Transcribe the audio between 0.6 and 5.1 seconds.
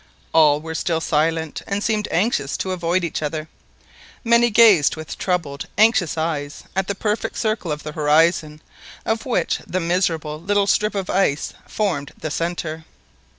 were still silent, and seemed anxious to avoid each other. Many gazed